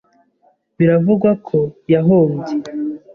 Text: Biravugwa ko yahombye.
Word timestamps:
Biravugwa 0.77 1.31
ko 1.47 1.59
yahombye. 1.93 2.53